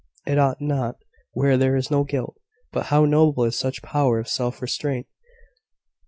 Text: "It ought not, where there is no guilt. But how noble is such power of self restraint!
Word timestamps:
"It 0.25 0.39
ought 0.39 0.59
not, 0.59 0.95
where 1.33 1.57
there 1.59 1.75
is 1.75 1.91
no 1.91 2.03
guilt. 2.03 2.35
But 2.71 2.87
how 2.87 3.05
noble 3.05 3.43
is 3.43 3.55
such 3.55 3.83
power 3.83 4.17
of 4.17 4.27
self 4.27 4.59
restraint! 4.59 5.05